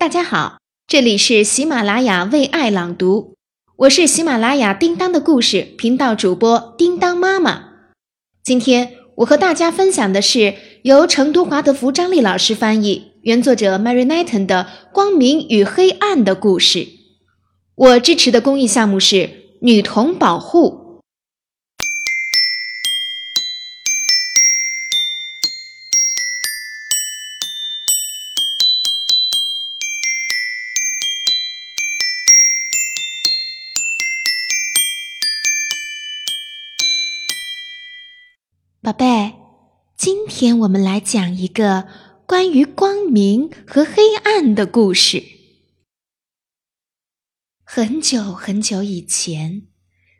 [0.00, 0.56] 大家好，
[0.86, 3.36] 这里是喜马拉雅为爱朗读，
[3.76, 7.64] 我是喜马拉雅叮当的故事频道主播叮当妈妈。
[8.42, 16.78] 今天我和大家分享的是由成都华德福张丽老师翻译，原作者 Mary Knighton 的《光明与黑暗的故事》。
[17.74, 19.28] 我支持的公益项目是
[19.60, 20.89] 女童保护。
[38.90, 39.36] 宝贝，
[39.96, 41.86] 今天我们来讲一个
[42.26, 45.22] 关于光明和黑暗的故事。
[47.62, 49.68] 很久很久以前，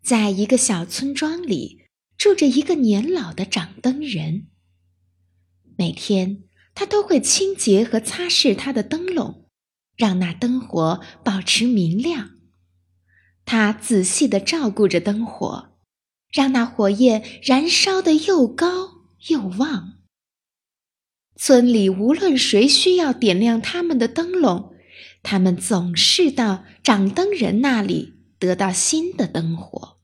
[0.00, 1.86] 在一个小村庄里，
[2.16, 4.46] 住着一个年老的掌灯人。
[5.76, 9.48] 每天，他都会清洁和擦拭他的灯笼，
[9.96, 12.30] 让那灯火保持明亮。
[13.44, 15.71] 他仔细的照顾着灯火。
[16.32, 19.98] 让那火焰燃烧的又高又旺。
[21.36, 24.74] 村里无论谁需要点亮他们的灯笼，
[25.22, 29.98] 他们总是到掌灯人那里得到新的灯火。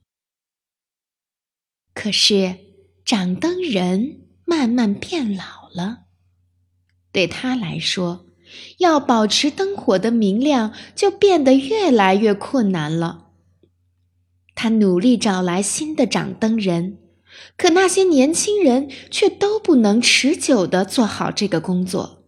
[1.95, 2.59] 可是，
[3.05, 6.07] 掌灯人慢慢变老了，
[7.13, 8.27] 对他来说，
[8.79, 13.28] 要保持灯火的明亮就变得越来越困难了。
[14.61, 16.99] 他努力找来新的掌灯人，
[17.57, 22.25] 可那些年轻人却都不能持久的做好这个工作，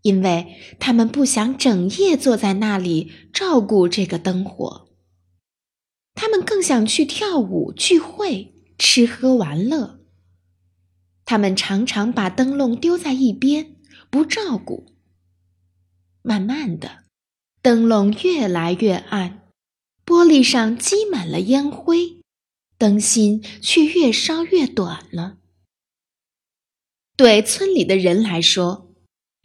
[0.00, 4.88] 因为他们不想整夜坐在那里照顾这个灯火。
[6.14, 10.00] 他们更想去跳舞、聚会、吃喝玩乐。
[11.26, 13.76] 他们常常把灯笼丢在一边，
[14.08, 14.86] 不照顾。
[16.22, 17.04] 慢慢的，
[17.60, 19.39] 灯笼越来越暗。
[20.10, 22.20] 玻璃上积满了烟灰，
[22.76, 25.36] 灯芯却越烧越短了。
[27.16, 28.92] 对村里的人来说，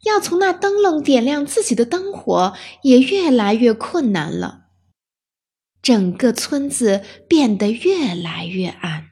[0.05, 4.69] 要从那灯笼点亮自己的灯火也越来越困难了。
[5.83, 9.11] 整个村子变得越来越暗。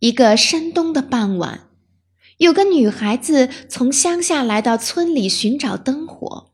[0.00, 1.70] 一个深冬的傍晚，
[2.36, 6.49] 有个女孩子从乡下来到村里寻找灯火。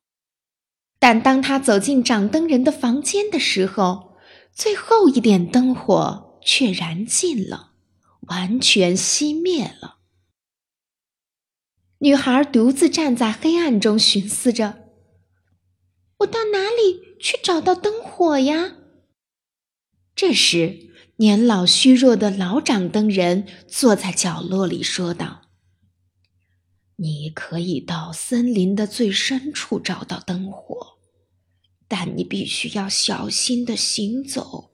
[1.09, 4.17] 但当他走进掌灯人的房间的时候，
[4.53, 7.75] 最后一点灯火却燃尽了，
[8.23, 9.99] 完全熄灭了。
[11.99, 14.81] 女孩独自站在黑暗中，寻思着
[16.19, 18.73] ：“我到哪里去找到灯火呀？”
[20.17, 25.43] 这时，年老虚弱的老掌灯人坐在角落里说道
[26.99, 30.95] ：“你可以到森林的最深处找到灯火。”
[31.89, 34.73] 但你必须要小心的行走，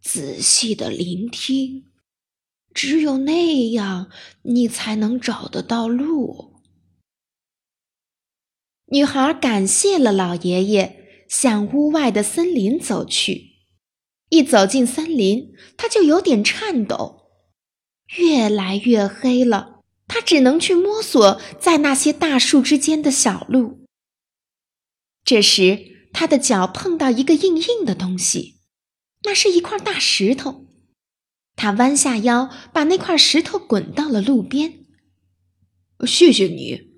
[0.00, 1.84] 仔细的聆听，
[2.72, 4.10] 只有那样，
[4.42, 6.62] 你才能找得到路。
[8.86, 13.56] 女孩感谢了老爷爷，向屋外的森林走去。
[14.28, 17.30] 一走进森林，她就有点颤抖。
[18.18, 23.84] 越来越黑了，她只能去摸索在那些大树之间的小路。
[25.24, 28.60] 这时，他的脚碰到一个硬硬的东西，
[29.24, 30.64] 那是一块大石头。
[31.56, 34.86] 他弯下腰，把那块石头滚到了路边。
[36.06, 36.94] 谢谢你。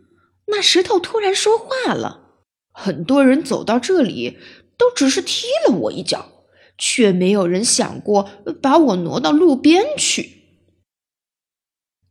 [0.47, 4.39] 那石头突然说话了：“很多人走到这里，
[4.77, 6.45] 都只是踢了我一脚，
[6.79, 8.31] 却没有人想过
[8.63, 10.45] 把我挪到路边去。”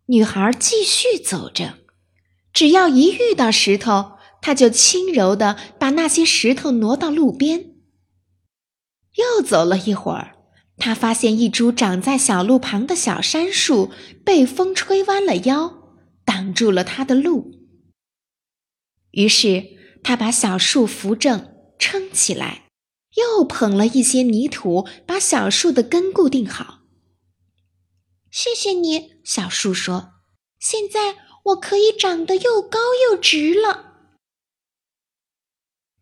[0.07, 1.75] 女孩继续走着，
[2.51, 4.16] 只要一遇到石头。
[4.41, 7.75] 他就轻柔地把那些石头挪到路边。
[9.15, 10.35] 又走了一会儿，
[10.77, 13.91] 他发现一株长在小路旁的小杉树
[14.23, 17.51] 被风吹弯了腰，挡住了他的路。
[19.11, 19.65] 于是
[20.03, 22.65] 他把小树扶正，撑起来，
[23.15, 26.81] 又捧了一些泥土，把小树的根固定好。
[28.29, 30.11] 谢谢你，小树说
[30.59, 32.77] ：“现在我可以长得又高
[33.09, 33.85] 又直了。”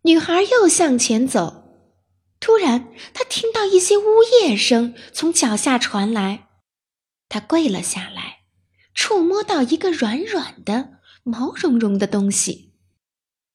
[0.06, 1.64] 女孩又向前走，
[2.40, 6.48] 突然，她听到一些呜咽声从脚下传来。
[7.28, 8.44] 她跪了下来，
[8.94, 12.76] 触摸到一个软软的、毛茸茸的东西，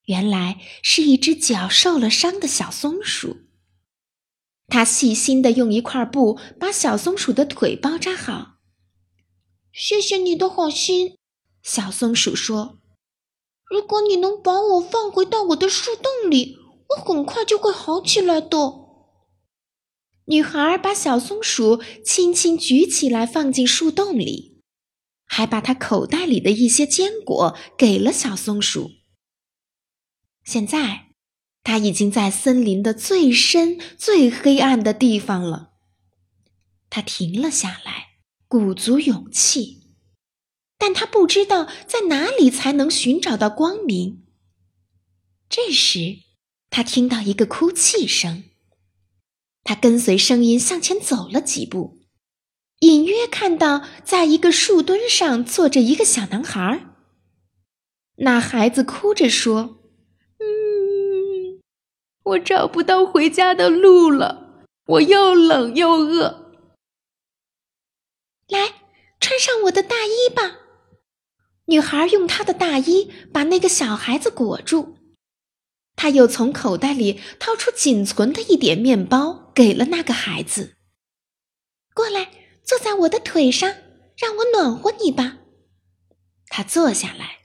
[0.06, 3.42] 原来是一只脚受了伤的小松鼠。
[4.66, 8.56] 她细心的用一块布把小松鼠的腿包扎好。
[9.72, 11.16] 谢谢你的好心，
[11.62, 12.79] 小松鼠说。
[13.70, 16.56] 如果你能把我放回到我的树洞里，
[16.88, 18.58] 我很快就会好起来的。
[20.24, 24.60] 女孩把小松鼠轻轻举起来，放进树洞里，
[25.24, 28.90] 还把它口袋里的一些坚果给了小松鼠。
[30.44, 31.12] 现在，
[31.62, 35.74] 它已经在森林的最深、最黑暗的地方了。
[36.88, 38.18] 它停了下来，
[38.48, 39.79] 鼓足勇气，
[40.80, 44.24] 但他不知道在哪里才能寻找到光明。
[45.50, 46.20] 这时，
[46.70, 48.44] 他听到一个哭泣声，
[49.62, 52.00] 他跟随声音向前走了几步，
[52.78, 56.86] 隐约看到在一个树墩上坐着一个小男孩。
[58.16, 59.76] 那孩子哭着说。
[60.38, 61.60] 嗯
[62.22, 66.52] 我找不到回家的路了，我又冷又饿。
[68.48, 68.72] 来，
[69.20, 70.56] 穿上我的大衣吧。
[71.70, 74.96] 女孩用她的大衣把那个小孩子裹住，
[75.94, 80.76] 她又从口袋里掏出仅存的一点面包，给了那个孩子。
[81.94, 82.30] 过来，
[82.64, 83.72] 坐在我的腿上，
[84.16, 85.38] 让我暖和你吧。
[86.48, 87.38] 她坐下来，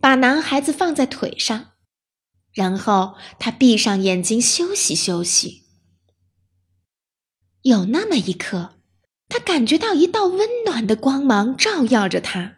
[0.00, 1.72] 把男孩子放在腿上。
[2.52, 5.66] 然后他闭上眼睛休息休息。
[7.62, 8.80] 有那么一刻，
[9.28, 12.56] 他感觉到一道温暖的光芒照耀着他。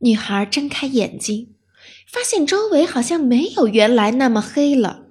[0.00, 1.54] 女孩睁开眼睛，
[2.06, 5.06] 发现周围好像没有原来那么黑了。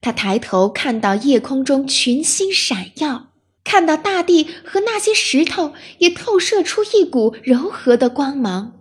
[0.00, 3.32] 她抬头看到夜空中群星闪耀，
[3.62, 8.74] 看到大地和那些石头也透射出一股柔和的光芒。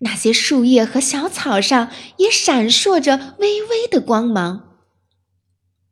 [0.00, 4.78] 那些树叶和小草上也闪烁着微微的光芒。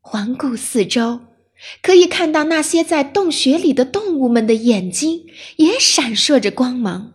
[0.01, 1.21] 环顾四周，
[1.83, 5.27] 可以看到那些在洞穴里的动物们的眼睛
[5.57, 7.15] 也闪烁着光芒。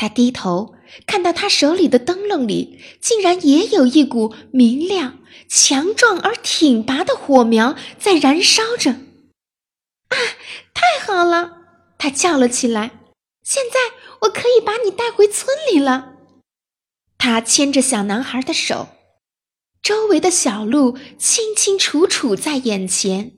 [0.00, 0.74] 他低头
[1.06, 8.92] 看到他手里的灯笼里竟然也有一股明亮、强壮而挺拔的火苗在燃烧着。
[8.92, 10.16] 啊，
[10.72, 11.58] 太好了！
[11.98, 12.92] 他叫了起来。
[13.42, 14.00] 现在。
[14.24, 16.12] 我可以把你带回村里了。
[17.16, 18.88] 他牵着小男孩的手，
[19.82, 23.32] 周围的小路清清楚楚在眼前，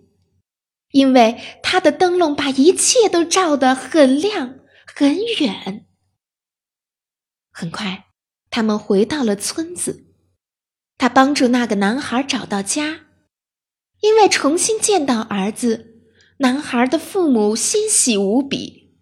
[0.91, 4.57] 因为他的灯笼把一切都照得很亮
[4.93, 5.87] 很远。
[7.53, 8.07] 很快，
[8.51, 10.07] 他们回到了村子。
[10.99, 13.01] 他帮助那个男孩找到家，
[14.01, 16.03] 因为重新见到儿子，
[16.39, 18.97] 男孩的父母欣喜无比。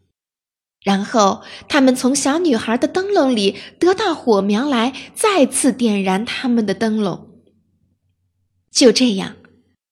[0.83, 7.43] 然后，他们从小女孩的灯笼里得到火苗来，再次点燃他们的灯笼。
[8.71, 9.37] 就这样，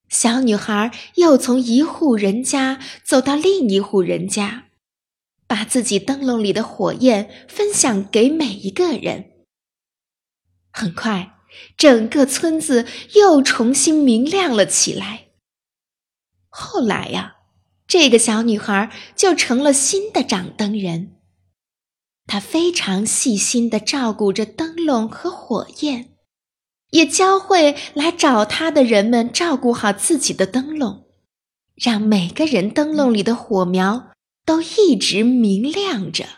[0.09, 4.68] 小女孩又从一户人家走到另一户人家，
[5.49, 9.33] 把自己灯笼里的火焰分享给每一个人。
[10.71, 11.35] 很快，
[11.77, 12.87] 整个村子
[13.17, 15.31] 又重新明亮了起来。
[16.49, 17.35] 后来呀。
[17.91, 21.17] 这个小女孩就成了新的掌灯人。
[22.27, 26.11] 她非常细心的照顾着灯笼和火焰，
[26.91, 31.07] 也教会来找她的人们照顾好自己的灯笼，
[31.75, 34.11] 让每个人灯笼里的火苗
[34.49, 36.38] 都一直明亮着。